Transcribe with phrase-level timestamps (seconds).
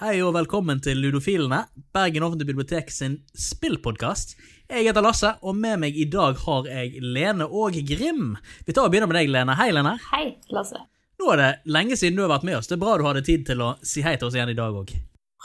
[0.00, 1.60] Hei og velkommen til Ludofilene,
[1.94, 4.34] Bergen offentlige bibliotek sin spillpodkast.
[4.66, 8.32] Jeg heter Lasse, og med meg i dag har jeg Lene og Grim.
[8.66, 9.54] Vi tar og begynner med deg, Lene.
[9.60, 9.92] Hei, Lene.
[10.10, 10.82] Hei, Lasse.
[11.22, 12.66] Nå er det lenge siden du har vært med oss.
[12.66, 14.74] Det er bra du hadde tid til å si hei til oss igjen i dag
[14.82, 14.90] òg.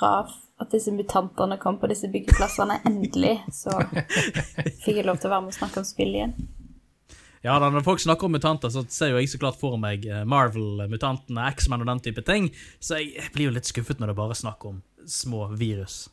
[0.01, 0.15] Bra
[0.61, 2.81] at disse mutantene kom på disse byggeplassene.
[2.89, 3.77] Endelig så
[4.81, 6.33] fikk jeg lov til å være med og snakke om spill igjen.
[7.41, 10.05] Ja, da, Når folk snakker om mutanter, så ser jo jeg så klart for meg
[10.05, 14.11] eh, Marvel, mutantene, X-Men og den type ting, så jeg blir jo litt skuffet når
[14.11, 16.03] det bare er snakk om små virus.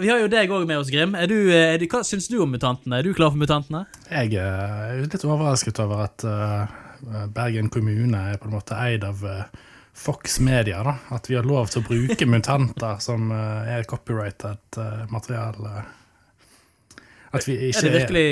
[0.00, 1.12] Vi har jo deg òg med oss, Grim.
[1.12, 2.96] Er du, er du, hva syns du om mutantene?
[2.96, 3.84] Er du klar for mutantene?
[4.08, 9.20] Jeg er litt overrasket over at uh, Bergen kommune er på en måte eid av
[9.20, 9.44] uh,
[9.92, 10.80] Fox Media.
[10.86, 10.96] da.
[11.12, 14.80] At vi har lov til å bruke mutanter som uh, er copyrighted
[15.12, 15.84] materiale.
[17.36, 18.26] At vi ikke er det virkelig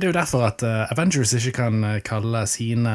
[0.00, 2.94] det er jo derfor at uh, Avengers ikke kan kalle sine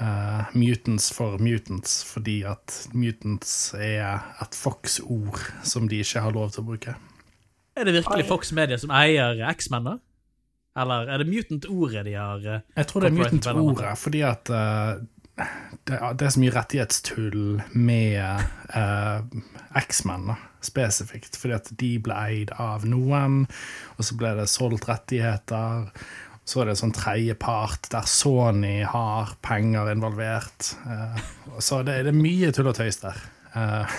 [0.00, 6.52] uh, mutants for mutants, fordi at mutants er et Fox-ord som de ikke har lov
[6.54, 6.94] til å bruke.
[7.78, 9.96] Er det virkelig Fox Media som eier X-Men, da?
[10.78, 15.96] Eller er det mutant-ordet de har uh, Jeg tror det er mutant-ordet, fordi at det,
[15.96, 17.42] det, er så mye rettighetstull
[17.74, 18.22] med
[19.78, 20.32] X-Men
[20.64, 23.44] spesifikt, fordi at de ble eid av noen,
[23.96, 25.90] og så ble det solgt rettigheter.
[26.48, 30.70] Så er det sånn tredjepart der Sony har penger involvert.
[31.60, 33.26] Så det, er mye tull og tøys der.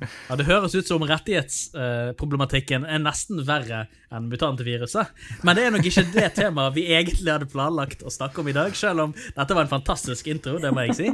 [0.00, 5.10] Ja, Det høres ut som rettighetsproblematikken er nesten verre enn mutantviruset.
[5.44, 8.56] Men det er nok ikke det temaet vi egentlig hadde planlagt å snakke om i
[8.56, 11.12] dag, selv om dette var en fantastisk intro, det må jeg si.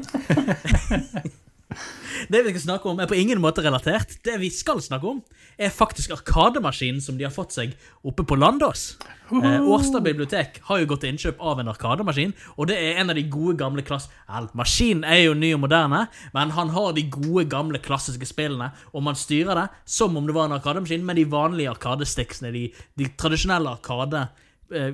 [2.32, 4.16] Det vi skal snakke om, er på ingen måte relatert.
[4.24, 5.20] Det vi skal snakke om,
[5.58, 7.74] er faktisk Arkademaskinen som de har fått seg
[8.06, 8.96] oppe på Landås.
[9.32, 13.10] Eh, Årstad bibliotek har jo gått til innkjøp av en Arkademaskin, og det er en
[13.10, 14.08] av de gode, gamle klass...
[14.30, 16.04] Vel, maskinen er jo ny og moderne,
[16.36, 20.36] men han har de gode, gamle, klassiske spillene, og man styrer det som om det
[20.36, 22.68] var en Arkademaskin, med de vanlige Arkadesticksene, de,
[22.98, 24.28] de tradisjonelle Arkade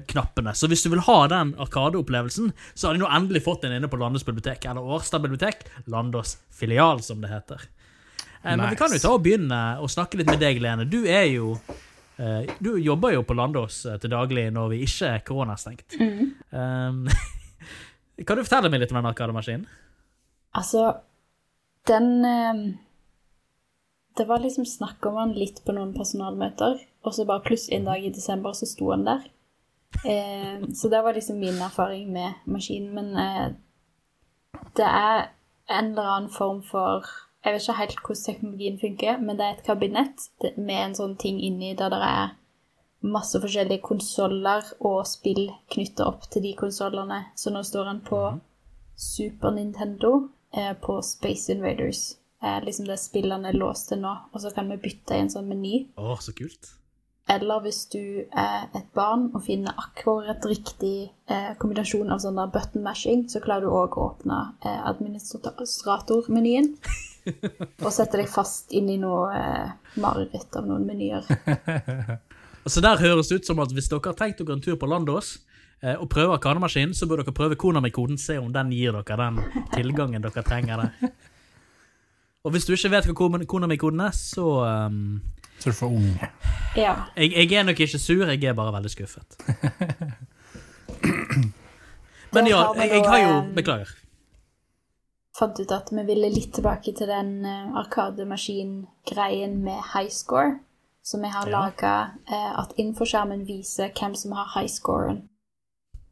[0.09, 0.53] knappene.
[0.55, 3.88] Så hvis du vil ha den Arkadeopplevelsen, så har de nå endelig fått den inne
[3.88, 7.62] på Landås bibliotek, eller Årstad bibliotek, Landås filial, som det heter.
[8.43, 8.56] Nice.
[8.56, 10.84] Men vi kan jo ta og begynne å snakke litt med deg, Lene.
[10.88, 11.56] Du er jo
[12.62, 15.97] Du jobber jo på Landås til daglig når vi ikke er koronastengt.
[15.99, 16.34] Mm.
[16.50, 17.09] Um,
[18.27, 19.65] kan du fortelle meg litt om den Arkademaskinen?
[20.55, 21.00] Altså,
[21.88, 22.22] den
[24.15, 27.88] Det var liksom snakk om den litt på noen personalmøter, og så bare pluss en
[27.88, 29.25] dag i desember så sto den der.
[30.05, 32.95] Eh, så det var liksom min erfaring med maskinen.
[32.95, 33.49] Men eh,
[34.77, 35.29] det er
[35.69, 37.07] en eller annen form for
[37.43, 40.27] Jeg vet ikke helt hvordan teknologien funker, men det er et kabinett
[40.57, 42.29] med en sånn ting inni der det er
[43.03, 47.19] masse forskjellige konsoller og spill knytta opp til de konsollene.
[47.35, 48.39] Så nå står han på mm.
[48.95, 52.13] Super Nintendo, eh, på Space Invaders.
[52.43, 55.33] Eh, liksom det spillene er låst til nå, og så kan vi bytte i en
[55.33, 55.87] sånn meny.
[55.99, 56.73] Å, så kult.
[57.31, 58.03] Eller hvis du
[58.34, 63.69] er et barn og finner akkurat riktig eh, kombinasjon av sånn button mashing, så klarer
[63.69, 66.75] du òg å åpne eh, administratormenyen.
[67.84, 69.71] og sette deg fast inn i noe eh,
[70.03, 71.22] mareritt av noen menyer.
[72.72, 74.91] så Der høres det ut som at hvis dere har tenkt dere en tur på
[74.91, 75.37] Landås
[75.82, 79.38] eh, og prøver kanemaskinen, så bør dere prøve Konami-koden, se om den gir dere den
[79.75, 81.12] tilgangen dere trenger der.
[82.43, 84.47] Og hvis du ikke vet hva Konami-koden er, så
[84.91, 85.21] um,
[85.62, 86.06] så du får ung.
[86.77, 86.95] Ja.
[87.17, 89.37] Jeg, jeg, er nok ikke sur, jeg er bare veldig skuffet.
[92.34, 93.91] Men ja, jeg, jeg, har jo Beklager.
[95.39, 100.59] Fant ut at vi ville litt tilbake til den uh, Arkademaskin-greien med high score.
[101.03, 101.53] Så vi har ja.
[101.59, 101.94] laga
[102.29, 105.29] uh, at infoskjermen viser hvem som har high scoren.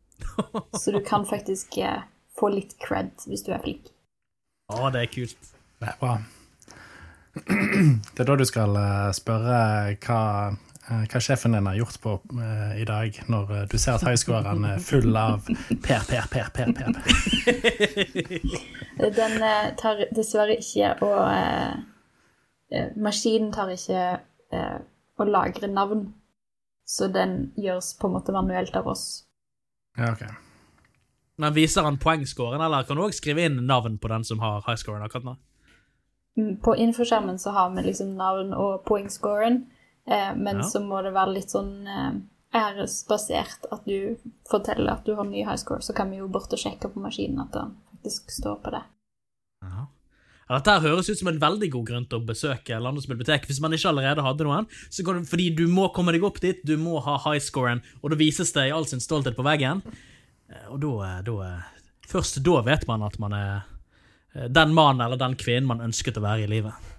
[0.80, 2.04] så du kan faktisk uh,
[2.38, 3.90] få litt cred hvis du er flink.
[4.70, 5.50] Å, det er kult.
[5.80, 6.20] Det er bra.
[8.14, 9.58] Det er da du skal eh, spørre
[10.02, 10.22] hva,
[10.90, 14.66] eh, hva sjefen din har gjort på uh, i dag, når du ser at highscoreren
[14.66, 16.72] er full av Per, Per, Per, Per.
[16.74, 16.90] per.
[19.20, 19.38] Den
[19.78, 21.14] tar dessverre ikke å
[23.02, 24.02] Maskinen tar ikke
[25.18, 26.04] å lagre navn,
[26.86, 29.24] så den gjøres på en måte manuelt av oss.
[29.98, 30.22] Ja, ok.
[31.40, 34.62] Men Viser han poengscoren, eller kan du òg skrive inn navn på den som har
[34.68, 35.36] highscoren akkurat nå?
[36.62, 39.64] På infoskjermen så har vi liksom navn og poengscoren,
[40.06, 40.68] eh, men ja.
[40.68, 42.12] så må det være litt sånn eh,
[42.56, 44.16] æresbasert at du
[44.50, 47.02] forteller at du har ny high score, så kan vi jo bort og sjekke på
[47.02, 48.84] maskinen at den faktisk står på det.
[49.66, 49.88] Ja.
[50.50, 53.44] Ja, dette her høres ut som en veldig god grunn til å besøke landets bibliotek.
[53.46, 54.66] Hvis man ikke allerede hadde noen.
[54.90, 58.10] Så du, fordi du må komme deg opp dit, du må ha high scoren, og
[58.10, 59.84] da vises det i all sin stolthet på veggen.
[60.50, 61.68] Eh, og da, eh, da eh,
[62.10, 63.60] Først da vet man at man er
[64.32, 66.90] den mannen eller den kvinnen man ønsket å være i livet.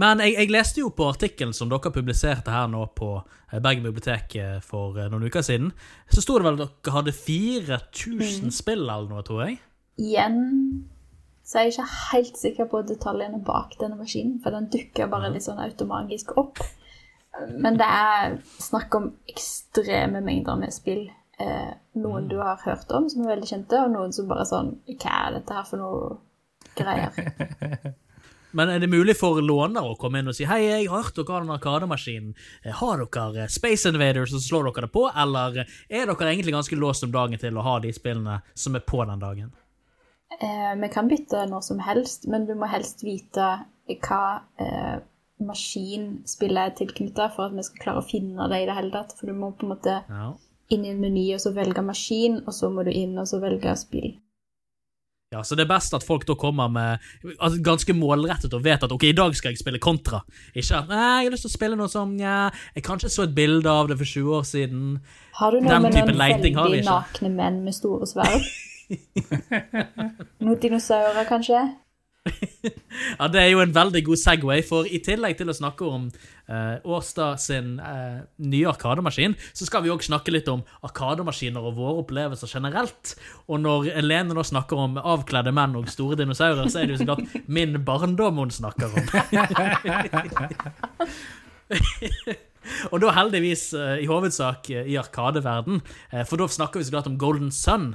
[0.00, 3.84] Men jeg, jeg leste jo på artikkelen som dere publiserte her nå på eh, Bergen
[3.86, 5.70] bibliotek eh, for eh, noen uker siden,
[6.10, 9.60] så sto det vel at dere hadde 4000 spill eller noe, tror jeg?
[10.02, 10.40] Igjen
[11.44, 15.28] så er jeg ikke helt sikker på detaljene bak denne maskinen, for den dukker bare
[15.34, 16.62] litt sånn automagisk opp.
[17.60, 21.02] Men det er snakk om ekstreme mengder med spill.
[21.36, 24.70] Eh, noen du har hørt om, som er veldig kjente, og noen som bare sånn
[24.86, 26.14] Hva er dette her for noe
[26.78, 27.94] greier?
[28.54, 31.16] Men er det mulig for lånere å komme inn og si Hei, jeg har hørt
[31.18, 32.34] dere har den arkademaskinen.
[32.62, 35.08] Eh, Har dere eh, Space Invaders, og så slår dere det på?
[35.10, 38.78] Eller eh, er dere egentlig ganske låst om dagen til å ha de spillene som
[38.78, 39.50] er på den dagen?
[40.38, 43.48] Eh, vi kan bytte når som helst, men du må helst vite
[44.06, 44.22] hva
[44.62, 45.02] eh,
[45.44, 48.94] maskin spillet er tilknytta for at vi skal klare å finne det i det hele
[48.94, 49.16] tatt.
[49.18, 50.30] For du må på en måte Ja.
[50.70, 53.42] inn i en meny og så velge maskin, og så må du inn og så
[53.42, 54.14] velge spill.
[55.34, 57.02] Ja, Så det er best at folk da kommer med
[57.38, 60.22] altså, ganske målrettet og vet at ok, i dag skal jeg spille kontra.
[60.54, 62.36] Ikke at nei, jeg har lyst til å spille noe som nja,
[62.76, 64.84] jeg kanskje så et bilde av det for 20 år siden.
[65.40, 68.46] Har du noe Den med noen veldig nakne menn med store sverd?
[70.44, 71.62] Noen dinosaurer, kanskje?
[73.18, 76.06] Ja, Det er jo en veldig god Segway, for i tillegg til å snakke om
[76.48, 81.76] eh, Årstad sin eh, nye arkademaskin, så skal vi òg snakke litt om arkademaskiner og
[81.78, 83.14] våre opplevelser generelt.
[83.48, 87.02] Og når Elene nå snakker om avkledde menn og store dinosaurer, så er det jo
[87.02, 89.04] så klart min barndom hun snakker om.
[92.92, 95.82] Og da heldigvis eh, i hovedsak eh, i arkadeverden,
[96.12, 97.92] eh, for da snakker vi så klart om Golden Sun.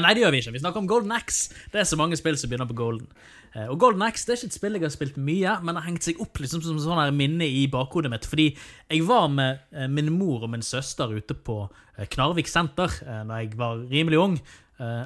[0.00, 0.52] Nei, det gjør vi ikke.
[0.56, 1.52] Vi snakker om Golden Axe.
[1.72, 3.06] Det er så mange spill som begynner på Golden.
[3.52, 5.84] Eh, Og Golden Axe det er ikke et spill jeg har spilt mye, men har
[5.84, 8.24] hengt seg opp liksom som sånn her minne i bakhodet mitt.
[8.24, 8.46] Fordi
[8.88, 11.58] jeg var med eh, min mor og min søster ute på
[11.98, 14.38] eh, Knarvik senter da jeg var rimelig ung.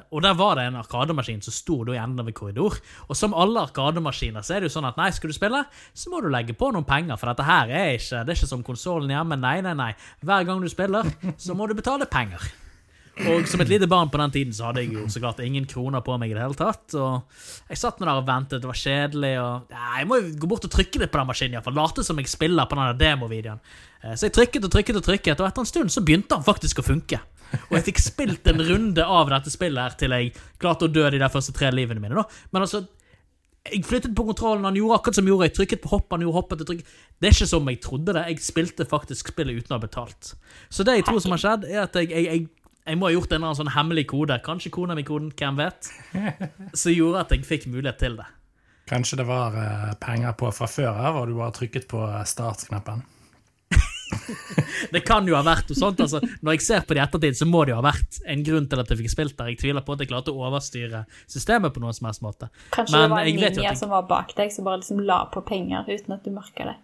[0.09, 2.79] Og der var det en arkademaskin som sto i enden av en korridor.
[3.11, 5.59] Og som alle arkademaskiner så er det jo sånn at nei, skal du spille,
[5.93, 7.19] så må du legge på noen penger.
[7.21, 9.37] For dette her er ikke, det er ikke som konsollen hjemme.
[9.37, 9.91] Nei, nei, nei.
[10.25, 11.05] Hver gang du spiller,
[11.37, 12.41] så må du betale penger.
[13.17, 15.65] Og som et lite barn på den tiden så hadde jeg jo så klart ingen
[15.69, 16.93] kroner på meg i det hele tatt.
[16.93, 17.23] Og
[17.71, 20.49] jeg satt nå der og ventet, det var kjedelig, og ja, jeg må jo gå
[20.51, 21.77] bort og trykke litt på den maskinen, iallfall.
[21.79, 23.63] Late som jeg spiller på den demovideoen.
[24.03, 26.45] Eh, Så jeg trykket og trykket og trykket, og etter en stund så begynte han
[26.45, 27.19] faktisk å funke.
[27.69, 31.07] Og jeg fikk spilt en runde av dette spillet her til jeg klarte å dø
[31.09, 32.19] de der første tre livene mine.
[32.19, 32.25] da.
[32.51, 32.83] Men altså,
[33.71, 35.47] jeg flyttet på kontrollen, han gjorde akkurat som jeg gjorde.
[35.49, 36.93] Jeg trykket på hopp, han gjorde hoppet, og trykket.
[37.17, 38.25] Det er ikke som jeg trodde det.
[38.29, 40.33] Jeg spilte faktisk spillet uten å ha betalt.
[40.69, 42.47] Så det jeg tror som har skjedd, er at jeg, jeg, jeg,
[42.87, 45.89] jeg må ha gjort en eller annen sånn hemmelig kode, kanskje Konami-koden, hvem vet,
[46.81, 48.25] som gjorde at jeg fikk mulighet til det.
[48.87, 52.23] Kanskje det var eh, penger på fra før av, og du bare trykket på eh,
[52.23, 53.03] startknappen.
[54.91, 55.99] Det kan jo ha vært noe sånt.
[55.99, 58.43] altså, Når jeg ser på det i ettertid, så må det jo ha vært en
[58.47, 59.49] grunn til at jeg fikk spilt der.
[59.51, 62.47] Jeg tviler på at jeg klarte å overstyre systemet på noen som helst måte.
[62.71, 65.01] Kanskje Men det var en linje ninja jeg- som var bak deg, som bare liksom
[65.03, 66.77] la på penger uten at du merka det.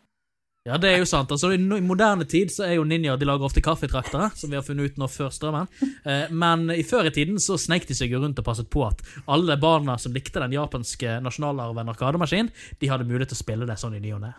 [0.64, 1.28] Ja, det er jo sant.
[1.32, 4.64] altså I moderne tid så er jo ninjaer De lager ofte kaffetraktere, som vi har
[4.64, 5.68] funnet ut nå før strømmen.
[6.08, 8.86] Eh, Men i før i tiden så sneik de seg jo rundt og passet på
[8.88, 12.48] at alle barna som likte den japanske nasjonalarven Arkademaskin,
[12.80, 14.32] de hadde mulighet til å spille det sånn i ny og ne.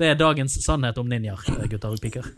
[0.00, 2.32] Det er dagens sannhet om ninjaer, eh, gutter og piker.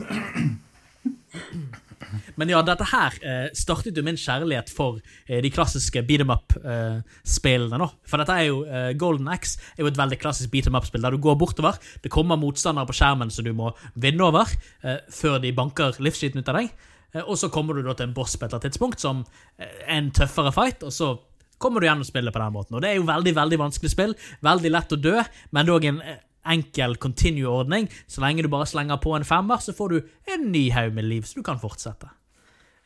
[2.39, 6.33] Men ja, dette her eh, startet jo min kjærlighet for eh, de klassiske beat em
[6.33, 7.81] up-spillene.
[7.81, 7.89] nå.
[8.09, 11.03] For dette er jo eh, Golden Axe er jo et veldig klassisk beat em up-spill
[11.03, 11.77] der du går bortover.
[12.03, 14.49] Det kommer motstandere på skjermen som du må vinne over
[14.83, 16.73] eh, før de banker livsskiten ut av deg.
[17.13, 19.23] Eh, og så kommer du da til en boss på et eller annet tidspunkt som
[19.57, 21.13] eh, en tøffere fight, og så
[21.61, 22.75] kommer du gjennom spillet på den måten.
[22.75, 24.15] Og det er jo veldig veldig vanskelig spill.
[24.43, 25.17] Veldig lett å dø,
[25.51, 27.89] men det er òg en eh, enkel continue-ordning.
[28.07, 30.01] Så lenge du bare slenger på en femmer, så får du
[30.33, 32.09] en ny haug med liv, så du kan fortsette.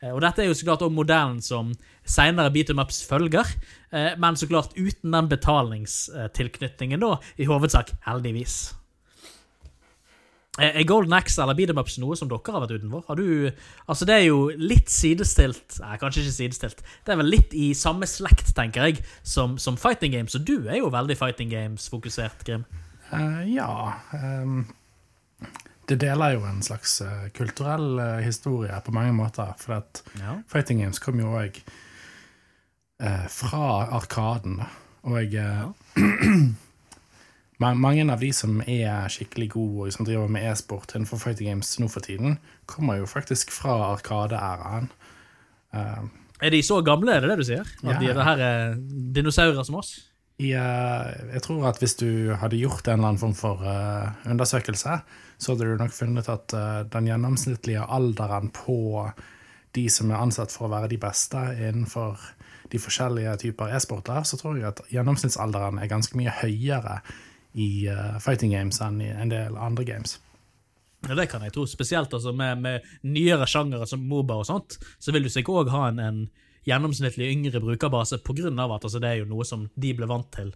[0.02, 1.72] Eh, Og dette er jo så klart også modellen som
[2.06, 3.46] senere beat em ups følger,
[3.92, 8.74] eh, men så klart uten den betalingstilknytningen, da, i hovedsak, heldigvis.
[10.60, 13.04] Eh, Er Golden Axe eller beat em ups noe som dere har vært utenfor?
[13.06, 13.50] Har du
[13.88, 16.82] Altså, det er jo litt sidestilt Nei, kanskje ikke sidestilt.
[17.06, 20.66] Det er vel litt i samme slekt, tenker jeg, som, som fighting games, og du
[20.68, 22.64] er jo veldig fighting games-fokusert, Grim.
[23.12, 24.66] Eh, ja um,
[25.88, 29.54] Det deler jo en slags uh, kulturell uh, historie på mange måter.
[29.58, 30.38] For at Ja.
[30.46, 31.62] Fighting Games kom jo òg
[33.30, 34.56] fra Arkaden.
[35.06, 35.34] Og
[37.62, 41.48] ma- mange av de som er skikkelig gode, og som driver med e-sport innenfor Fighting
[41.52, 44.90] Games nå for tiden, kommer jo faktisk fra Arkade-æraen.
[45.74, 46.02] Eh,
[46.40, 47.60] Er de så gamle, er det det du sier?
[47.82, 47.98] At Ja.
[47.98, 48.74] de er det her er
[49.14, 50.07] dinosaurer som oss?
[50.38, 55.00] Eh, jeg tror at hvis du hadde gjort en eller annen form for eh, undersøkelse,
[55.38, 59.08] så hadde du nok funnet at eh, den gjennomsnittlige alderen på
[59.74, 62.22] de som er ansatt for å være de beste innenfor
[62.70, 67.00] de forskjellige typer e-sporter, så tror jeg at gjennomsnittsalderen er ganske mye høyere
[67.58, 67.88] i
[68.20, 70.18] fighting games enn i en del andre games.
[71.06, 71.64] Ja, Det kan jeg tro.
[71.66, 75.72] Spesielt altså, med, med nyere sjangere som Moba og sånt, så vil du sikkert òg
[75.72, 76.20] ha en, en,
[76.68, 78.20] gjennomsnittlig yngre brukerbase
[78.60, 80.52] av at altså, det er jo noe som de ble vant til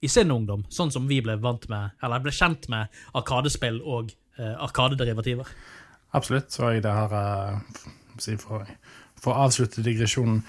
[0.00, 0.64] i sin ungdom.
[0.72, 1.36] Sånn som vi ble
[1.68, 5.48] med, ble kjent med arkadespill og eh, arkadederivativer.
[6.16, 6.50] Absolutt.
[6.50, 7.58] Så jeg det har uh,
[8.40, 8.64] for,
[9.20, 10.40] for å avslutte digresjonen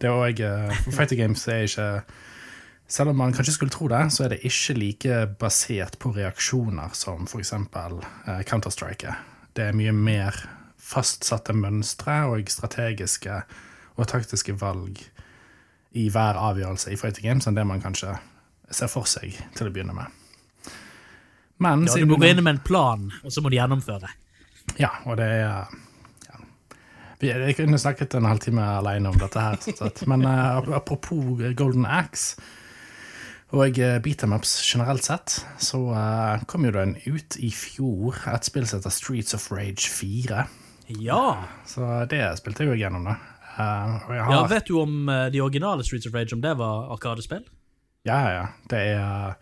[0.00, 1.90] det er også, uh, Fighter Games er ikke
[2.88, 6.92] selv om man kanskje skulle tro det, så er det ikke like basert på reaksjoner
[6.94, 7.52] som f.eks.
[7.52, 9.14] Eh, Counter-Strike.
[9.56, 10.38] Det er mye mer
[10.78, 13.40] fastsatte mønstre og strategiske
[13.96, 15.00] og taktiske valg
[15.96, 18.16] i hver avgjørelse i Fighting Games enn det man kanskje
[18.74, 20.12] ser for seg til å begynne med.
[21.62, 24.10] Men, ja, du må gå inn med en plan, og så må du gjennomføre.
[24.80, 25.46] Ja, og det er
[26.26, 26.40] ja.
[27.22, 29.56] Jeg kunne snakket en halvtime alene om dette her.
[30.10, 32.36] Men uh, apropos Golden Axe
[33.56, 38.18] og uh, beat em ups generelt sett, så uh, kom jo den ut i fjor,
[38.34, 40.44] et spill som heter Streets of Rage 4.
[41.00, 41.22] Ja!
[41.64, 43.16] Så det spilte jeg jo gjennom, da.
[43.56, 43.62] Uh,
[44.08, 44.32] har...
[44.32, 47.44] Ja, Vet du om uh, de originale Streets of Rage, om det var Arkadespill?
[48.04, 48.48] Ja, ja.
[48.68, 49.34] Det er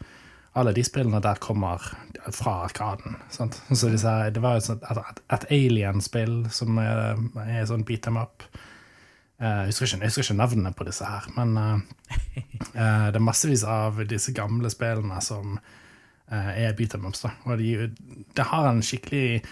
[0.55, 1.83] Alle de spillene der kommer
[2.31, 3.17] fra Arkaden.
[3.31, 3.63] Sant?
[3.75, 8.47] Så disse, det var et, et, et alien-spill som er, er sånn beat them up.
[9.43, 11.75] Uh, jeg, husker ikke, jeg, husker navnene på disse her, men uh,
[12.79, 15.59] uh, det er massevis av disse gamle spillene som
[16.35, 17.27] er beat them ups.
[17.45, 17.91] Og de,
[18.35, 19.43] det har en skikkelig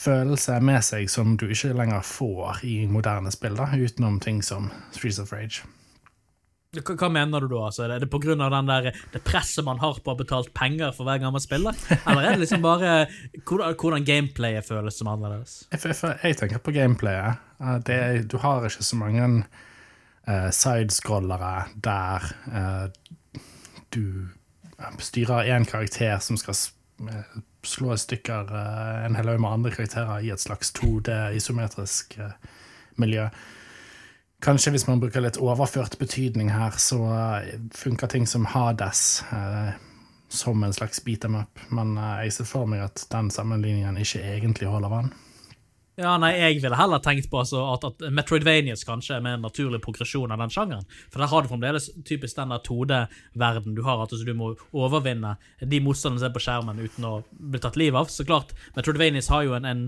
[0.00, 4.70] følelse med seg som du ikke lenger får i moderne spill, da, utenom ting som
[4.94, 5.64] Streets of Rage.
[6.74, 7.60] Hva, mener du da?
[7.68, 8.34] Altså, er det pga.
[9.12, 11.76] det presset man har på å ha betalt penger for hver gang man spiller?
[12.02, 13.06] Eller er det liksom bare
[13.44, 15.68] hvordan, hvordan gameplayet føles som annerledes?
[15.70, 17.38] Jeg, jeg, tenker på gameplayet.
[17.86, 19.28] Det, du har ikke så mange
[20.26, 22.88] uh, sidescrollere der uh,
[23.94, 24.28] du
[24.98, 26.56] styrer én karakter som skal
[27.08, 31.34] eh, slå i stykker uh, en hel haug med andre karakterer i et slags 2D
[31.38, 32.18] isometrisk
[33.00, 33.28] miljø.
[34.44, 39.70] Kanskje hvis man bruker litt overført betydning her, så eh, funker ting som Hades eh,
[40.28, 43.96] som en slags beat em up, men eh, jeg ser for meg at den sammenligningen
[44.02, 45.12] ikke egentlig holder vann.
[45.94, 49.44] Ja, nei, Jeg ville heller tenkt på altså, at, at Metroidvanias kanskje er mer en
[49.46, 50.88] naturlig progresjon av den sjangeren.
[51.12, 55.36] For der har du fremdeles typisk den 2D-verden du har, at altså, du må overvinne
[55.60, 58.10] de motstanderne som er på skjermen uten å bli tatt liv av.
[58.10, 59.84] Så klart, Metroidvanias har jo en, en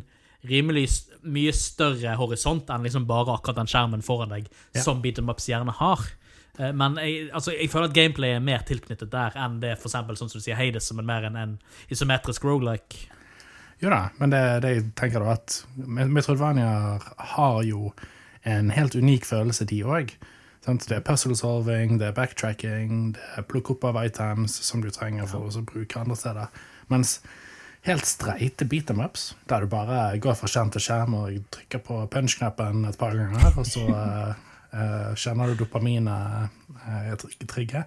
[0.47, 0.87] rimelig
[1.27, 4.47] mye større horisont enn liksom bare akkurat den skjermen foran deg,
[4.77, 4.85] ja.
[4.85, 6.07] som beat em ups gjerne har.
[6.59, 9.91] Eh, men jeg, altså, jeg, føler at gameplay er mer tilknyttet der enn det for
[9.91, 11.59] eksempel, sånn som du sier, Hades, som er mer enn en
[11.93, 13.09] isometrisk rogelike.
[13.83, 16.71] Jo da, men det, det jeg tenker da at Metroidvania
[17.37, 17.91] har jo
[18.47, 20.15] en helt unik følelse, de òg.
[20.67, 24.89] Det er puzzle solving, det er backtracking, det er plukke opp av items som du
[24.91, 26.65] trenger for å bruke andre steder.
[26.91, 27.21] Mens
[27.87, 31.85] helt streite beat em ups, der du bare går fra skjerm til skjerm og trykker
[31.87, 36.51] på punch-knappen et par ganger, og så uh, kjenner du dopaminet
[36.83, 37.85] uh, trigge.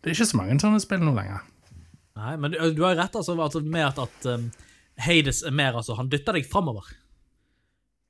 [0.00, 1.44] Det er ikke så mange sånne spill nå lenger.
[2.22, 4.48] Nei, men du, du har rett altså, altså, med at, at um,
[5.00, 6.90] Hades er mer altså, Han dytter deg framover.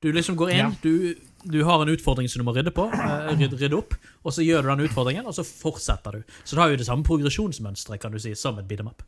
[0.03, 0.71] Du liksom går inn, ja.
[0.83, 1.15] du,
[1.47, 3.95] du, har en utfordring som du må rydde på, rydde, rydde, opp,
[4.27, 6.33] og så gjør du den utfordringen, og så fortsetter du.
[6.43, 9.05] Så det har jo det samme progresjonsmønsteret kan du si, som et beat'em up.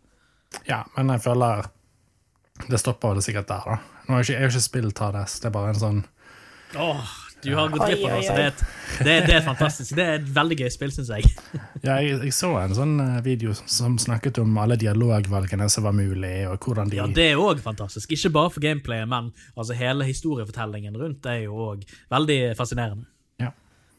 [0.63, 1.67] Ja, men jeg føler
[2.69, 3.77] det stopper vel sikkert der, da.
[4.05, 6.03] Nå har jeg ikke, ikke spilt Hades, det er bare en sånn
[6.79, 7.11] Åh,
[7.45, 8.35] du har gått glipp av det.
[8.35, 9.95] Det, det, det, er fantastisk.
[9.97, 11.31] Det er et veldig gøy spill, syns jeg.
[11.85, 15.87] ja, jeg, jeg, så en sånn eh, video som, som, snakket om alle dialogvalgene som
[15.87, 18.15] var mulig, og hvordan de Ja, det er òg fantastisk.
[18.15, 23.07] Ikke bare for gameplayet, men altså, hele historiefortellingen rundt er jo òg veldig fascinerende.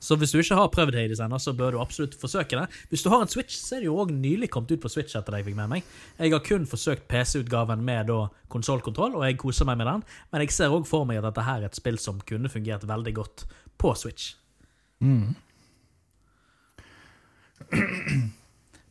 [0.07, 2.67] Så hvis du ikke har prøvd Hades ennå, så bør du absolutt forsøke det.
[2.93, 5.19] Hvis du har en Switch, så er det jo òg nylig kommet ut på Switch
[5.19, 5.91] etter det jeg fikk med meg.
[6.21, 8.21] Jeg har kun forsøkt PC-utgaven med da
[8.53, 10.07] konsollkontroll, og jeg koser meg med den.
[10.31, 12.87] Men jeg ser òg for meg at dette her er et spill som kunne fungert
[12.87, 13.47] veldig godt
[13.83, 14.37] på Switch.
[15.03, 15.35] Mm.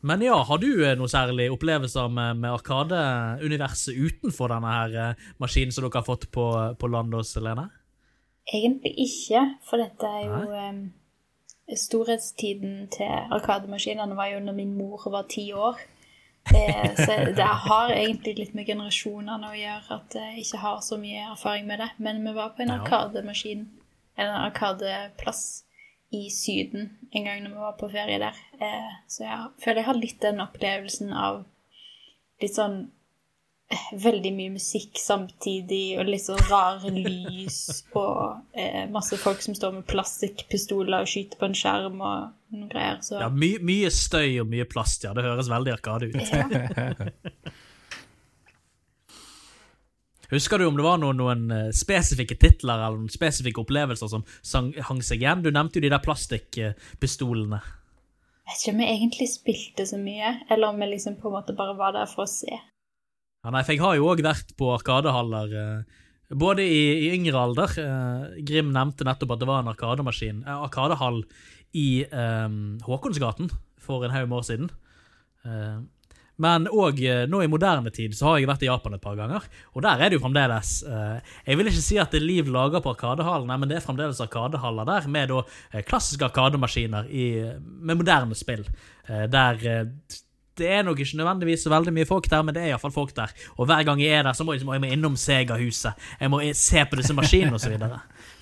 [0.06, 5.24] Men ja, har du eh, noe særlig opplevelser med, med Arkade-universet utenfor denne her eh,
[5.42, 6.44] maskinen som dere har fått på,
[6.78, 7.66] på Landås, Lene?
[8.46, 10.84] Egentlig ikke, for dette er jo um,
[11.74, 15.80] Storhetstiden til Arkademaskinene var jo når min mor var ti år.
[16.54, 20.98] Eh, så det har egentlig litt med generasjonene å gjøre at jeg ikke har så
[21.00, 21.88] mye erfaring med det.
[21.98, 23.66] Men vi var på en arkademaskin,
[24.16, 25.64] en arkadeplass
[26.14, 28.38] i Syden en gang når vi var på ferie der.
[28.60, 31.42] Eh, så jeg føler jeg har litt den opplevelsen av
[32.42, 32.84] litt sånn
[33.98, 39.74] veldig mye musikk samtidig, og litt sånn rare lys, og eh, masse folk som står
[39.80, 44.38] med plastikkpistoler og skyter på en skjerm og noen greier, så Ja, my, mye støy
[44.44, 45.14] og mye plast, ja.
[45.16, 46.20] Det høres veldig Arkade ut.
[46.30, 46.94] ja.
[50.30, 54.24] Husker du om det var noen, noen eh, spesifikke titler eller noen spesifikke opplevelser som
[54.42, 55.44] sang, hang seg igjen?
[55.44, 57.60] Du nevnte jo de der plastikkpistolene.
[58.46, 61.36] Jeg vet ikke om jeg egentlig spilte så mye, eller om jeg liksom på en
[61.38, 62.58] måte bare var der for å se.
[63.46, 67.38] Ja, nei, for jeg har jo òg vært på arkadehaller, eh, både i, i yngre
[67.38, 67.76] alder.
[67.78, 71.20] Eh, Grim nevnte nettopp at det var en arkademaskin, eh, arkadehall
[71.78, 72.56] i eh,
[72.88, 74.72] Håkonsgaten for en haug med år siden.
[75.46, 75.78] Eh,
[76.42, 76.98] men òg
[77.30, 80.02] nå i moderne tid så har jeg vært i Japan et par ganger, og der
[80.02, 82.92] er det jo fremdeles eh, Jeg vil ikke si at det er liv laga på
[82.92, 85.46] arkadehallene, men det er fremdeles arkadehaller der med da
[85.86, 87.30] klassiske arkademaskiner i,
[87.62, 88.66] med moderne spill,
[89.06, 90.18] eh, der eh,
[90.58, 93.14] det er nok ikke nødvendigvis så veldig mye folk der, men det er iallfall folk
[93.16, 93.32] der.
[93.56, 96.06] Og hver gang jeg er der, så må jeg, må jeg innom Sega-huset.
[96.20, 97.76] Jeg må se på disse maskinene osv.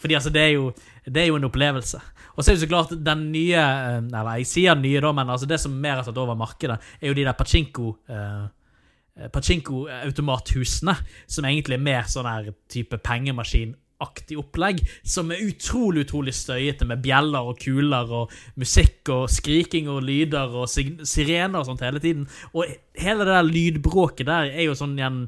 [0.03, 0.73] Fordi altså, det er, jo,
[1.07, 2.01] det er jo en opplevelse.
[2.35, 5.13] Og så er det så klart den nye eh, Eller jeg sier den nye, da,
[5.15, 8.45] men altså det som mer har tatt over markedet, er jo de der pachinko eh,
[9.31, 10.97] Pachinko-automathusene,
[11.31, 12.99] som egentlig er mer sånn her type
[14.05, 19.89] pengemaskinaktig opplegg, som er utrolig utrolig støyete, med bjeller og kuler og musikk og skriking
[19.89, 22.27] og lyder og sirener og sånt hele tiden.
[22.55, 25.27] Og hele det der lydbråket der er jo sånn igjen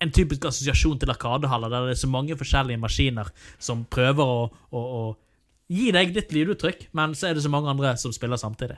[0.00, 4.50] en typisk assosiasjon til arkadehaller, der det er så mange forskjellige maskiner som prøver å,
[4.70, 5.16] å, å
[5.68, 8.76] gi deg ditt lyduttrykk, men så er det så mange andre som spiller samtidig.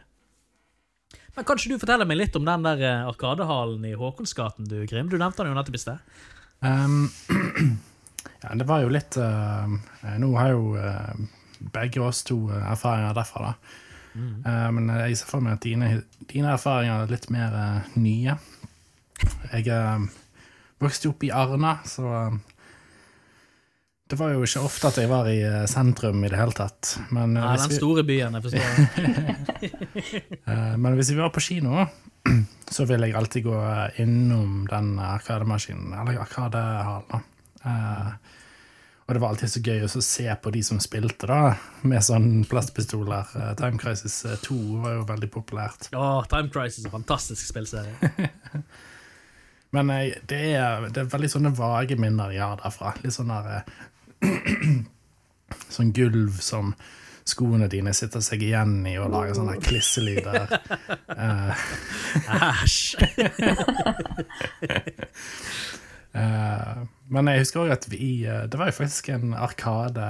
[1.35, 5.11] Men Kanskje du forteller meg litt om den der eh, arkadehallen i Håkonsgaten, du, Grim?
[5.11, 6.15] Du nevnte den jo nettopp i sted.
[6.65, 7.11] Um,
[8.43, 9.67] ja, det var jo litt uh,
[10.21, 11.13] Nå har jo uh,
[11.75, 13.83] begge oss to uh, erfaringer derfra, da.
[14.17, 15.89] Uh, men jeg ser for meg at dine,
[16.31, 17.57] dine erfaringer er litt mer
[18.01, 18.37] nye.
[19.53, 19.65] Jeg
[20.81, 22.05] vokste opp i Arna, så
[24.07, 26.97] det var jo ikke ofte at jeg var i sentrum i det hele tatt.
[27.11, 28.67] Men, Nei, den vi, store byen, jeg forstår.
[30.85, 31.87] men hvis vi var på kino,
[32.77, 33.63] så ville jeg alltid gå
[34.05, 37.25] innom den arkademaskinen, eller arkadehallen.
[37.67, 38.15] Uh,
[39.07, 41.55] og det var alltid så gøy å se på de som spilte, da,
[41.87, 43.31] med sånn plastpistoler.
[43.37, 45.91] Uh, Time Crisis uh, 2 var jo veldig populært.
[45.95, 48.13] Ja, Time Crisis er en fantastisk spillserie.
[49.77, 52.95] Men eh, det, er, det er veldig sånne vage minner jeg har derfra.
[53.03, 53.65] Litt sånn eh,
[55.77, 56.73] Sånn gulv som
[57.27, 60.47] skoene dine sitter seg igjen i og lager sånne klisselyder.
[61.17, 61.61] Eh,
[62.37, 62.97] Æsj.
[66.17, 70.07] Eh, men jeg husker òg at vi eh, Det var jo faktisk en arkade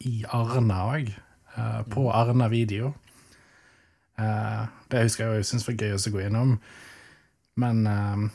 [0.00, 1.12] i Arna òg.
[1.90, 2.94] på Arna Video.
[4.20, 6.54] Eh, det husker jeg jo syns var gøy å gå innom.
[7.60, 8.26] Men eh,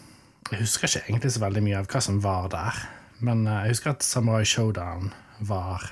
[0.52, 2.82] jeg husker ikke egentlig så veldig mye av hva som var der.
[3.26, 5.86] Men eh, jeg husker at Samurai Showdown var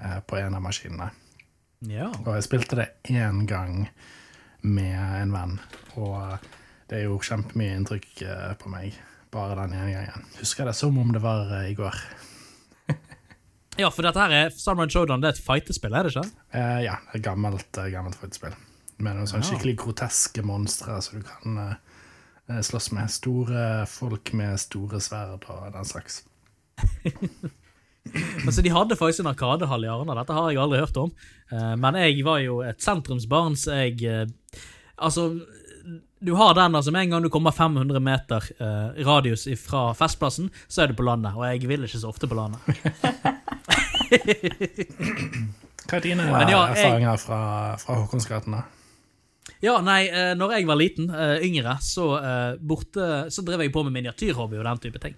[0.00, 1.10] eh, på en av maskinene.
[1.86, 2.10] Ja.
[2.24, 3.88] Og jeg spilte det én gang
[4.66, 5.58] med en venn.
[5.96, 6.48] Og eh,
[6.90, 8.98] det gjorde kjempemye inntrykk eh, på meg,
[9.32, 10.24] bare den ene gangen.
[10.38, 11.96] Husker det som om det var uh, i går.
[13.82, 16.30] ja, for dette her er Summer Showdown, det er et fightespill, er det ikke?
[16.54, 18.56] Uh, ja, et gammelt, uh, gammelt fightespill.
[18.98, 19.52] Med noen sånne Ja.
[19.52, 21.60] skikkelig groteske monstre som du kan
[22.64, 23.10] slåss med.
[23.12, 26.24] Store folk med store sverd og den slags.
[28.46, 31.10] Altså, De hadde faktisk en arkadehall i Arna, dette har jeg aldri hørt om.
[31.76, 34.30] Men jeg var jo et sentrumsbarn, så jeg
[34.96, 35.26] Altså,
[36.20, 40.50] du har den altså med en gang du kommer 500 meter eh, radius fra Festplassen,
[40.68, 41.36] så er du på landet.
[41.38, 42.58] Og jeg vil ikke så ofte på landet.
[45.88, 47.40] Hva er dine Men ja, erfaringer fra,
[47.82, 48.58] fra Håkonsgaten?
[48.58, 48.64] da?
[49.64, 53.72] Ja, nei, eh, når jeg var liten, eh, yngre, så, eh, borte, så drev jeg
[53.74, 55.16] på med miniatyrhobby og den type ting.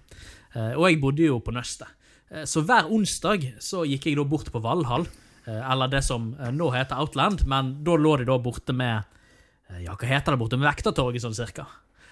[0.55, 1.87] Eh, Og jeg bodde jo på Nøstet.
[2.31, 5.05] Eh, Så hver onsdag så gikk jeg da bort på Valhall,
[5.51, 9.03] eller det som nå heter Outland, men da lå de da borte med
[9.79, 10.59] Ja, hva heter det borte?
[10.59, 11.67] ved Vektertorget, sånn cirka.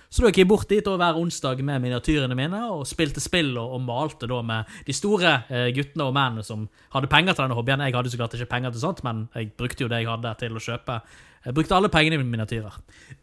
[0.10, 3.52] Så da gikk jeg bort dit og hver onsdag med miniatyrene mine og spilte spill
[3.62, 6.63] og, og malte da med de store eh, guttene og mennene som
[6.95, 7.84] hadde penger til denne hobbyen.
[7.86, 10.34] Jeg hadde så klart ikke penger til sånt, men jeg brukte jo det jeg hadde
[10.41, 10.98] til å kjøpe.
[11.45, 12.80] Jeg brukte alle pengene i miniatyrer.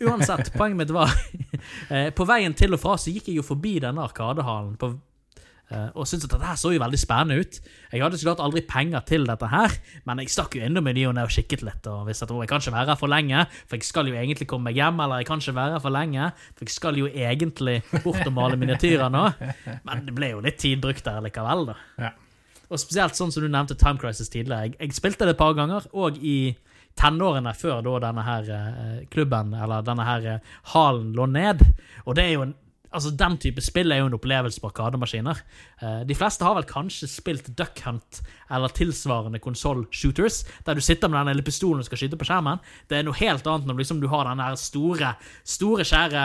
[0.06, 1.10] Uansett, poenget mitt var
[1.92, 5.02] eh, På veien til og fra så gikk jeg jo forbi denne arkadehallen på, eh,
[5.66, 7.56] og syntes at dette her så jo veldig spennende ut.
[7.90, 9.72] Jeg hadde så klart aldri penger til dette her,
[10.06, 11.88] men jeg stakk jo innom i ny og ne og kikket litt.
[11.90, 14.46] Og visste at jeg kan ikke være her for lenge, for jeg skal jo egentlig
[14.50, 15.00] komme meg hjem.
[15.02, 18.36] Eller jeg kan ikke være her for lenge, for jeg skal jo egentlig bort og
[18.36, 19.24] male miniatyrer nå.
[19.88, 21.80] Men det ble jo litt tid brukt der likevel, da.
[22.04, 22.12] Ja.
[22.66, 24.70] Og spesielt sånn som du nevnte Time Crisis tidligere.
[24.70, 26.54] Jeg, jeg spilte det et par ganger, og i
[26.96, 31.66] tenårene før da denne her eh, klubben, eller denne her halen, hallen lå ned.
[32.06, 32.54] Og det er jo en
[32.92, 35.40] Altså, Den type spill er jo en opplevelse på arkademaskiner.
[35.82, 38.20] Eh, de fleste har vel kanskje spilt Duck Hunt
[38.50, 42.62] eller tilsvarende konsoll-shooters, der du sitter med den lille pistolen og skal skyte på skjermen.
[42.88, 46.22] Det er noe helt annet når liksom, du har den der store, store, skjære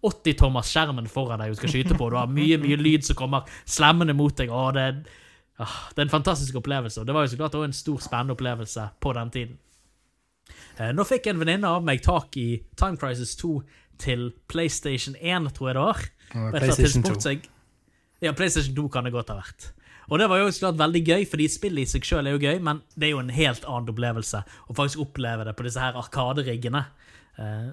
[0.00, 2.10] 80-tommers skjermen foran deg du skal skyte på.
[2.10, 4.50] Du har mye mye lyd som kommer slemmende mot deg.
[4.50, 4.86] og det,
[5.60, 7.00] ah, det er en fantastisk opplevelse.
[7.00, 9.58] og Det var jo så klart også en stor, spennende opplevelse på den tiden.
[10.80, 13.60] Eh, nå fikk en venninne av meg tak i Time Crisis 2
[14.02, 16.00] til PlayStation 1, tror jeg det var.
[16.34, 17.14] Ja, PlayStation 2.
[17.20, 17.48] så jeg-
[18.22, 19.70] Ja, PlayStation 2 kan det godt ha vært.
[20.10, 22.58] Og det var jo klart veldig gøy, fordi spillet i seg sjøl er jo gøy,
[22.60, 25.94] men det er jo en helt annen opplevelse å faktisk oppleve det på disse her
[25.94, 26.82] arkaderiggene
[27.38, 27.70] eh,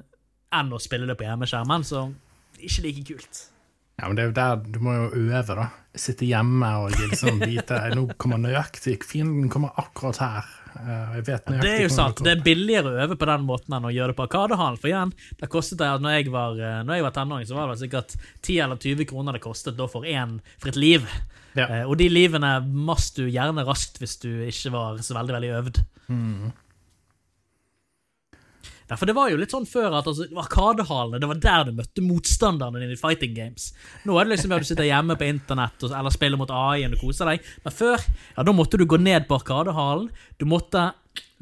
[0.53, 2.05] enn å spille det på hjemmeskjermen, så
[2.61, 3.41] ikke like kult.
[3.99, 5.65] Ja, men det er jo der du må jo øve, da.
[5.97, 10.45] Sitte hjemme og liksom vite Nå kommer nøyaktig Fienden kommer akkurat her.
[10.77, 12.21] Eh, nøyaktig Det er jo sant.
[12.23, 14.77] Det er billigere å øve på den måten enn å gjøre det på Arkadehallen.
[14.81, 17.71] For igjen, det kostet det når jeg var, eh, når jeg var tenåring, så var
[17.73, 21.07] det sikkert 10 eller 20 kroner det kostet da for én for et liv.
[21.57, 21.65] Ja.
[21.67, 25.53] Eh, Og de livene mast du gjerne raskt hvis du ikke var så veldig, veldig
[25.61, 25.83] øvd.
[26.07, 26.51] Mm.
[28.87, 31.73] Ja, for det var jo litt sånn før at altså, Arkadehallene det var der du
[31.75, 33.71] møtte motstanderne dine i fighting games.
[34.07, 36.95] Nå er det liksom at du sitter hjemme på internett og, eller spiller mot AI-en
[36.95, 37.49] og koser deg.
[37.65, 40.07] Men før ja, da måtte du gå ned på Arkadehallen.
[40.39, 40.89] Du måtte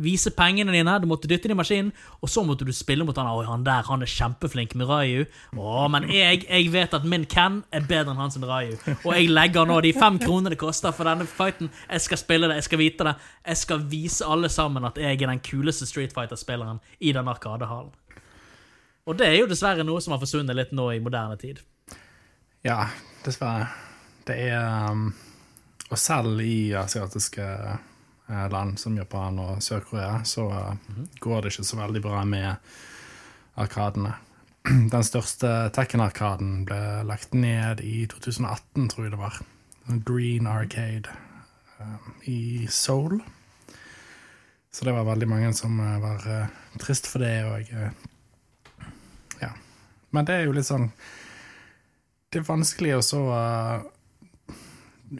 [0.01, 3.17] vise pengene dine, du måtte dytte dem i maskinen, og så måtte du spille mot
[3.17, 3.29] han.
[3.31, 5.25] Oi, han der han er kjempeflink med Rayu.
[5.55, 8.75] Å, men jeg, jeg vet at min Ken er bedre enn hans sin Rayu.
[8.97, 11.71] Og jeg legger nå de fem kronene det koster for denne fighten.
[11.89, 13.15] Jeg skal spille det, jeg skal vite det.
[13.47, 17.93] Jeg skal vise alle sammen at jeg er den kuleste Street Fighter-spilleren i den arkadehallen.
[19.05, 21.61] Og det er jo dessverre noe som har forsvunnet litt nå i moderne tid.
[22.65, 22.87] Ja,
[23.25, 23.69] dessverre.
[24.25, 25.11] Det er um,
[25.91, 27.45] Og selv i asiatiske
[28.27, 32.55] land som Japan og Sør-Korea, så eh, går det ikke så veldig bra med
[33.61, 34.15] arkadene.
[34.93, 39.39] Den største Tekken-arkaden ble lagt ned i 2018, tror jeg det var.
[40.07, 41.13] Green Arcade
[41.79, 43.21] eh, i Seoul.
[44.71, 47.91] Så det var veldig mange som eh, var eh, trist for det, og eh,
[49.43, 49.53] Ja.
[50.09, 50.89] Men det er jo litt sånn
[52.33, 53.19] det er vanskelig å så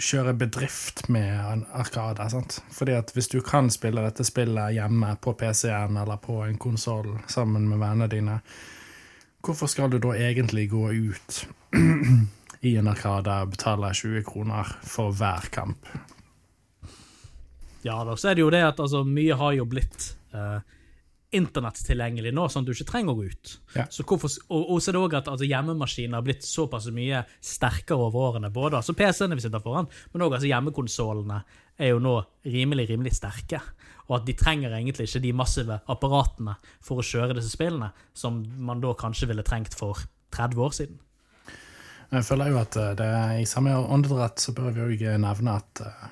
[0.01, 2.29] kjøre bedrift med en arkade.
[2.29, 2.61] sant?
[2.71, 7.17] Fordi at hvis du kan spille dette spillet hjemme på PC-en eller på en konsoll
[7.27, 8.39] sammen med vennene dine,
[9.45, 11.47] hvorfor skal du da egentlig gå ut
[12.67, 15.89] i en arkade og betale 20 kroner for hver kamp?
[17.85, 20.57] Ja da, så er det jo det at altså, mye har jo blitt uh,
[21.37, 23.53] internettilgjengelig nå, sånn at du ikke trenger å gå ut.
[23.75, 23.85] Ja.
[23.91, 27.21] Så hvorfor, og, og så er det også at altså, hjemmemaskiner har blitt såpass mye
[27.43, 28.51] sterkere over årene.
[28.53, 31.39] Både altså PC-ene vi sitter foran, men også altså, hjemmekonsollene
[31.75, 32.17] er jo nå
[32.47, 33.61] rimelig, rimelig sterke.
[34.05, 38.43] Og at de trenger egentlig ikke de massive apparatene for å kjøre disse spillene, som
[38.67, 40.99] man da kanskje ville trengt for 30 år siden.
[42.13, 43.09] Jeg føler jo at uh, det
[43.41, 46.05] i samme åndedrett så bør vi òg nevne at uh,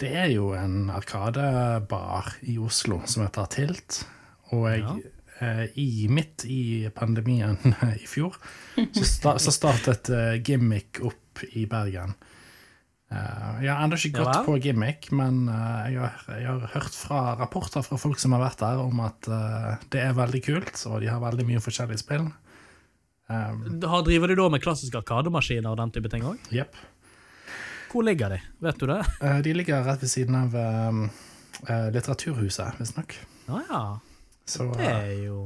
[0.00, 4.02] det er jo en arkadebar i Oslo som heter Tilt.
[4.54, 7.56] Og jeg, eh, i, midt i pandemien
[8.04, 8.36] i fjor,
[8.76, 12.14] så, sta, så startet eh, Gimmick opp i Bergen.
[13.10, 16.94] Eh, jeg har ennå ikke gått ja, på Gimmick, men jeg, har, jeg har hørt
[16.94, 19.30] fra rapporter fra folk som har vært der, om at
[19.92, 22.28] det er veldig kult, og de har veldig mye forskjellige spill.
[23.26, 26.38] Um, Har- Driver de da med klassiske arkademaskiner og den type ting òg?
[26.54, 26.76] Yep.
[27.90, 28.38] Hvor ligger de?
[28.62, 29.00] Vet du det?
[29.42, 31.08] De ligger rett ved siden av um,
[31.66, 33.16] Litteraturhuset, visstnok.
[33.48, 33.80] Ja, ja.
[34.46, 35.40] Så Det eh, er jo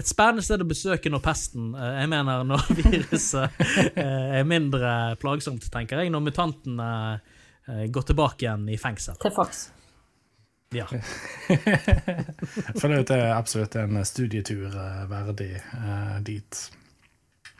[0.00, 3.60] et spennende sted å besøke når pesten eh, Jeg mener når viruset
[3.92, 6.12] eh, er mindre plagsomt, tenker jeg.
[6.14, 6.88] Når mutantene
[7.92, 9.14] går tilbake igjen i fengsel.
[9.20, 9.68] Til faks.
[10.74, 10.86] Ja.
[11.50, 14.74] jeg føler at det er absolutt en studietur
[15.10, 16.60] verdig eh, dit.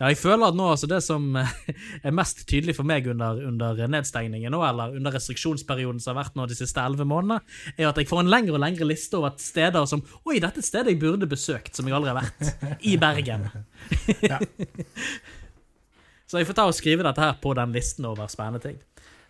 [0.00, 1.50] Ja, jeg føler at nå altså det som eh,
[2.08, 6.38] er mest tydelig for meg under, under nedstengningen nå, eller under restriksjonsperioden som har vært
[6.40, 7.42] nå de siste elleve månedene,
[7.76, 10.64] er at jeg får en lengre og lengre liste over steder som Oi, dette er
[10.64, 12.80] et sted jeg burde besøkt, som jeg aldri har vært.
[12.80, 13.48] I Bergen.
[14.30, 14.40] Ja.
[16.30, 18.76] Så jeg får ta og skrive dette her på den listen over spennende ting.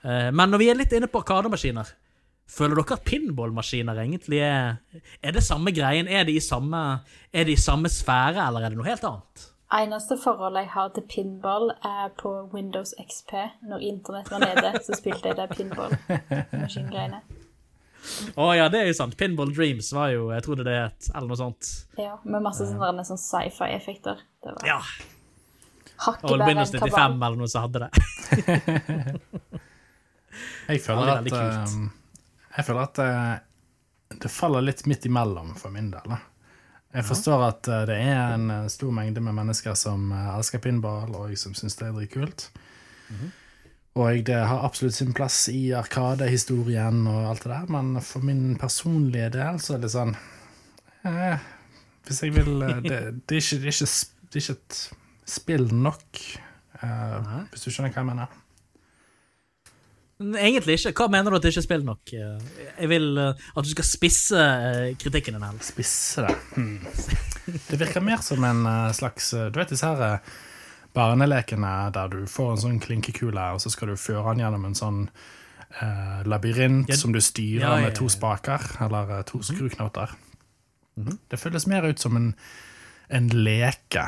[0.05, 1.89] Eh, Men når vi er litt inne på arkademaskiner,
[2.51, 4.77] føler dere at pinballmaskiner egentlig er
[5.23, 6.09] Er det samme greien?
[6.09, 7.01] Er de i samme,
[7.33, 9.50] er de i samme sfære, eller er det noe helt annet?
[9.71, 13.33] Eneste forholdet jeg har til pinball, er på Windows XP.
[13.71, 17.21] Når internett var nede, så spilte jeg det pinball-maskingreiene.
[18.41, 19.15] Å ja, det er jo sant.
[19.21, 21.69] Pinball Dreams var jo Jeg trodde det het eller noe sånt.
[22.01, 24.23] Ja, med masse sånne, sånn sci-fi-effekter.
[24.43, 24.79] Det var Ja.
[26.07, 27.91] hakket Og Windows 95 eller noe som hadde det.
[30.71, 31.35] Jeg føler at, kult.
[31.35, 31.89] eh,
[32.57, 36.07] jeg føler at eh, det faller litt midt imellom for min del.
[36.07, 36.19] Da.
[36.91, 40.63] Jeg forstår at eh, det er en eh, stor mengde med mennesker som eh, elsker
[40.63, 42.49] pinball, og som syns det er dritkult.
[43.99, 48.55] Og det har absolutt sin plass i Arkadehistorien og alt det der, men for min
[48.59, 50.15] personlige del så er det sånn
[51.07, 51.43] eh,
[52.07, 53.91] Hvis jeg vil det, det, er ikke, det, er ikke,
[54.31, 54.79] det er ikke et
[55.31, 56.23] spill nok,
[56.83, 58.40] eh, hvis du skjønner hva jeg mener.
[60.21, 60.93] Egentlig ikke.
[61.01, 62.13] Hva mener du at det ikke er spill nok?
[62.13, 65.47] Eh, Jeg vil eh, at du skal spisse eh, kritikken din.
[65.49, 65.61] Hell.
[65.65, 66.35] Spisse det.
[66.55, 66.79] Hmm.
[67.71, 68.63] Det virker mer som en
[68.95, 70.21] slags Du vet disse her
[70.95, 74.77] barnelekene der du får en sånn klinkekule, og så skal du føre den gjennom en
[74.79, 80.13] sånn eh, labyrint Ja, som du styrer ja, ja, med to spaker, eller to skruknoter.
[81.31, 82.33] Det føles mer ut som en,
[83.09, 84.05] en leke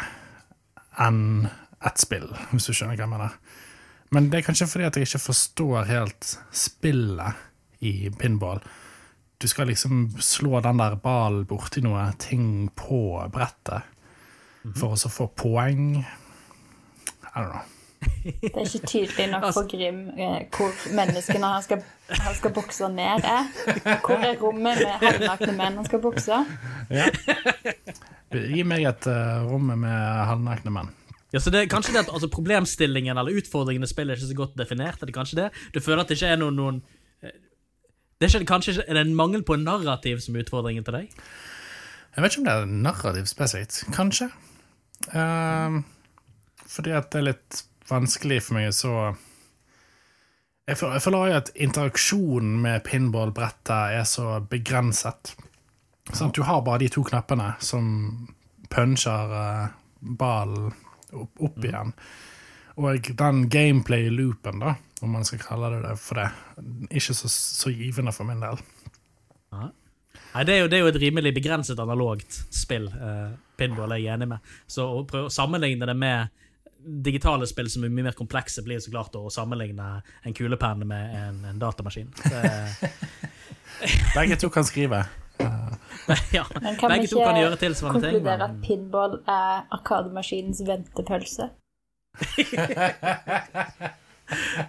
[1.00, 1.46] enn
[1.82, 3.38] et spill, hvis du skjønner hva jeg mener.
[4.12, 7.46] Men det er kanskje fordi at jeg ikke forstår helt spillet
[7.80, 8.60] i pinball.
[9.40, 13.00] Du skal liksom slå den der ballen borti noe ting på
[13.32, 13.88] brettet
[14.76, 15.96] for å så få poeng.
[16.02, 17.64] I don't know.
[18.42, 22.88] Det er ikke tydelig nok for Grim eh, hvor menneskene han skal, han skal bokse
[22.92, 23.50] ned, er.
[24.04, 26.40] Hvor er rommet med halvnakne menn han skal bokse?
[28.32, 29.94] Gi meg et uh, rom med
[30.28, 30.90] halvnakne menn.
[31.32, 34.32] Ja, så det er kanskje det at altså, Problemstillingen eller utfordringen i spillet er ikke
[34.32, 35.00] så godt definert.
[35.00, 35.48] Er det kanskje det?
[35.74, 36.82] Du føler at det ikke er noen, noen
[37.22, 37.32] eh,
[38.20, 41.22] det er, ikke, kanskje, er det en mangel på narrativ som er utfordringen til deg?
[42.12, 43.84] Jeg vet ikke om det er narrativ spesifikt.
[43.96, 44.28] Kanskje.
[45.16, 45.84] Ehm,
[46.68, 48.92] fordi at det er litt vanskelig for meg så
[50.68, 55.32] Jeg føler, jeg føler at interaksjonen med pinballbrettet er så begrenset.
[56.12, 58.28] Sånn at du har bare de to knappene som
[58.70, 60.70] puncher uh, ballen
[61.12, 61.92] opp, opp igjen.
[62.80, 66.28] Og den gameplay-loopen, da, om man skal kalle det det for det,
[66.90, 68.60] ikke så, så givende for min del.
[69.52, 72.88] Nei, det er, jo, det er jo et rimelig begrenset analogt spill.
[72.88, 74.54] Uh, pinball er jeg enig med.
[74.70, 76.32] Så å prøve å sammenligne det med
[76.82, 81.18] digitale spill som er mye mer komplekse, blir så klart å sammenligne en kulepenn med
[81.18, 82.08] en, en datamaskin.
[82.24, 82.90] Det,
[84.16, 85.04] Begge to kan skrive.
[86.36, 88.16] Ja, Men kan vi begge to kan gjøre ikke tilsvarende ting.
[88.18, 91.50] konkludere at pinball er Arkademaskinens ventepølse?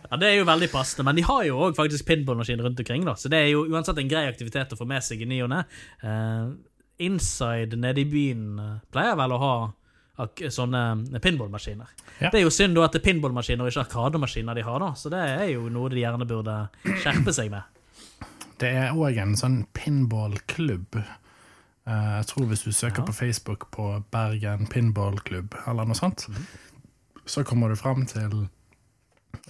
[0.10, 3.06] ja, det er jo veldig passende, men de har jo òg faktisk pinballmaskin rundt omkring,
[3.08, 5.42] da, så det er jo uansett en grei aktivitet å få med seg i ny
[5.46, 5.64] og ne.
[6.04, 6.46] Eh,
[7.04, 9.56] inside nede i byen eh, pleier vel å ha
[10.24, 11.90] ak sånne pinballmaskiner.
[12.20, 12.30] Ja.
[12.30, 14.92] Det er jo synd da at det er pinballmaskiner og ikke arkademaskiner de har, da,
[14.98, 16.58] så det er jo noe de gjerne burde
[17.02, 17.73] skjerpe seg med.
[18.64, 20.96] Det er òg en sånn pinballklubb.
[20.96, 23.06] Eh, jeg tror hvis du søker Ja.
[23.10, 26.46] på Facebook på Bergen pinballklubb, eller noe sånt, mm.
[27.26, 28.48] så kommer du fram til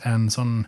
[0.04, 0.66] en sånn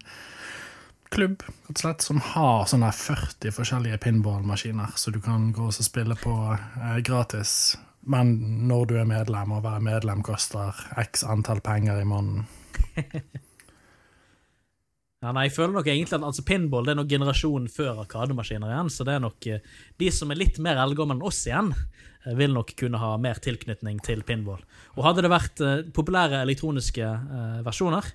[1.10, 1.41] klubb
[1.73, 6.99] slett, som har sånne 40 forskjellige pinballmaskiner, så du kan gå og spille på eh,
[7.01, 7.77] gratis.
[8.05, 8.36] Men
[8.67, 12.45] når du er medlem, og å være medlem koster x antall penger i måneden.
[15.25, 18.69] Ja, nei, jeg føler nok egentlig at altså, pinball det er nok generasjonen før arkademaskiner
[18.69, 21.71] igjen, så det er nok eh, de som er litt mer eldgamle enn oss igjen,
[21.73, 24.61] eh, vil nok kunne ha mer tilknytning til pinball.
[24.93, 27.09] Og hadde det vært eh, populære elektroniske
[27.65, 28.13] versjoner,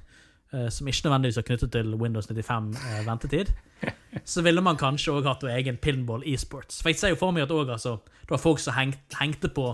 [0.50, 3.52] som ikke nødvendigvis er knyttet til Windows 95 eh, ventetid,
[4.32, 6.80] så ville man kanskje òg hatt egen pinball e-sports.
[6.82, 7.92] For jeg ser jo for meg at også, altså,
[8.24, 9.68] det var folk som hengt, hengte på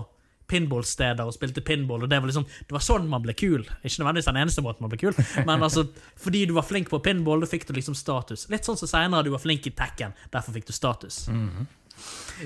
[0.51, 3.63] pinballsteder og spilte pinball, og det var liksom Det var sånn man ble kul.
[3.83, 6.99] Ikke nødvendigvis den eneste måten man ble kul, men altså fordi du var flink på
[7.03, 8.47] pinball, da fikk du liksom status.
[8.53, 11.25] Litt sånn som seinere du var flink i Tekken, derfor fikk du status.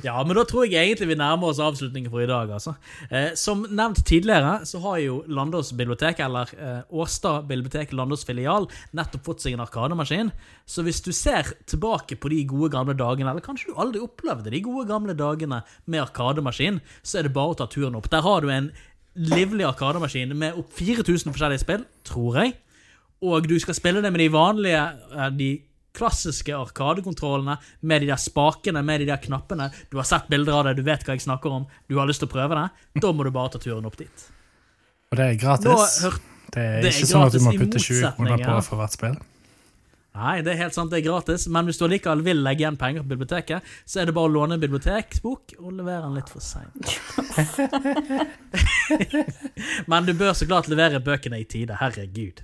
[0.06, 2.74] Ja, men da tror jeg egentlig vi nærmer oss avslutningen for i dag, altså.
[3.10, 8.70] Eh, som nevnt tidligere, så har jo Landås bibliotek, eller eh, Årstad bibliotek, Landås filial,
[8.96, 10.32] nettopp fått seg en arkademaskin.
[10.64, 14.54] Så hvis du ser tilbake på de gode gamle dagene, eller kanskje du aldri opplevde
[14.54, 18.08] de gode gamle dagene med arkademaskin, så er det bare å ta turen opp.
[18.14, 18.72] Der har du en
[19.20, 22.56] livlig arkademaskin med opp 4000 forskjellige spill, tror jeg.
[23.22, 25.52] Og du skal spille det med de vanlige, eh, de
[25.98, 29.70] klassiske arkadekontrollene, med de der spakene, med de der knappene.
[29.92, 32.20] Du har sett bilder av det, du vet hva jeg snakker om, du har lyst
[32.24, 32.68] til å prøve det.
[33.04, 34.18] Da må du bare ta turen opp dit.
[35.12, 36.00] Og det er gratis.
[36.52, 39.18] Det er ikke sånn at du må putte 20 kroner på for hvert spill.
[40.12, 42.80] Nei, det er helt sant, det er gratis, men hvis du allikevel vil legge igjen
[42.80, 46.32] penger på biblioteket, så er det bare å låne en biblioteksbok og levere den litt
[46.32, 46.84] for seint.
[49.92, 52.44] men du bør så klart levere bøkene i tide, herregud.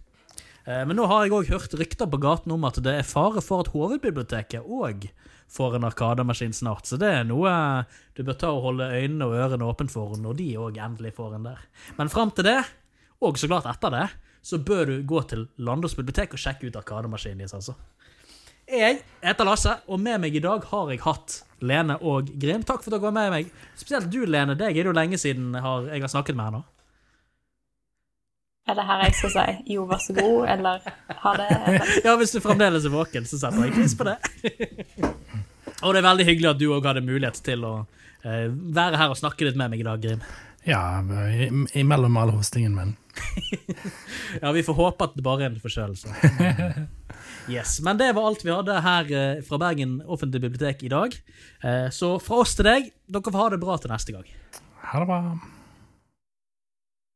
[0.67, 3.41] Eh, Men nå har jeg òg hørt rykter på gaten om at det er fare
[3.43, 5.07] for at hovedbiblioteket òg
[5.47, 7.51] får en arkademaskin snart, så det er noe
[8.17, 11.37] du bør ta og holde øynene og ørene åpne for når de òg endelig får
[11.37, 11.61] en der.
[11.95, 12.57] Men fram til det,
[13.23, 14.07] og så klart etter det,
[14.43, 17.77] så bør du gå til Landås bibliotek og sjekke ut arkademaskinen deres, altså.
[18.67, 22.65] Jeg heter Lasse, og med meg i dag har jeg hatt Lene og Grim.
[22.67, 23.51] Takk for at dere var med meg.
[23.79, 24.57] Spesielt du, Lene.
[24.59, 26.61] Deg er det jo lenge siden jeg har, snakket med her nå.
[28.67, 30.81] Er det her jeg skal si 'jo, vær så god', eller
[31.23, 31.47] ha det
[32.05, 34.17] Ja, hvis du fremdeles er våken, så setter jeg pris på det.
[35.83, 37.73] og det er veldig hyggelig at du òg hadde mulighet til å
[38.25, 40.21] uh, være her og snakke litt med meg i dag, Grim.
[40.67, 40.99] Ja,
[41.79, 42.95] imellom all hostingen min.
[44.41, 46.11] Ja, vi får håpe at det bare er en forkjølelse.
[47.47, 51.15] Yes, Men det var alt vi hadde her eh, fra Bergen offentlige bibliotek i dag.
[51.63, 54.27] Eh, Så fra oss til deg, dere får ha det bra til neste gang.
[54.91, 55.21] Ha det bra.